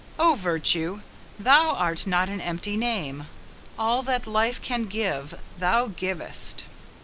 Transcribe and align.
Oh! 0.17 0.33
virtue, 0.33 1.01
thou 1.37 1.75
art 1.75 2.07
not 2.07 2.27
an 2.27 2.41
empty 2.41 2.75
name! 2.75 3.27
All 3.77 4.01
that 4.01 4.25
life 4.25 4.59
can 4.59 4.85
give 4.85 5.39
thou 5.59 5.89
givest! 5.89 6.65